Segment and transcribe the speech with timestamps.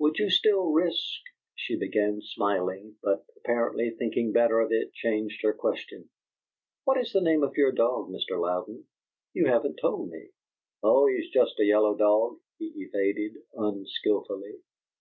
[0.00, 1.20] "Would you still risk"
[1.54, 6.10] she began, smiling, but, apparently thinking better of it, changed her question:
[6.82, 8.40] "What is the name of your dog, Mr.
[8.40, 8.86] Louden?
[9.34, 10.30] You haven't told me."
[10.82, 14.56] "Oh, he's just a yellow dog," he evaded, unskilfully.